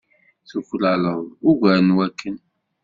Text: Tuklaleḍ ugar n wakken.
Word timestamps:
Tuklaleḍ 0.49 1.21
ugar 1.49 1.79
n 1.81 1.95
wakken. 1.97 2.37